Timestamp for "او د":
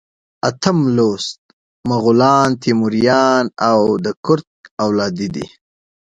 3.69-4.07